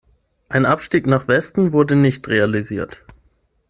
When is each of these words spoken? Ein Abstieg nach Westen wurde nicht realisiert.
Ein 0.49 0.65
Abstieg 0.65 1.05
nach 1.05 1.27
Westen 1.27 1.73
wurde 1.73 1.95
nicht 1.95 2.27
realisiert. 2.27 3.03